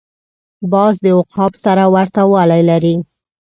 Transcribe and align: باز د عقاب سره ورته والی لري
باز 0.71 0.93
د 1.03 1.05
عقاب 1.19 1.53
سره 1.63 1.83
ورته 1.95 2.21
والی 2.31 2.61
لري 2.69 2.95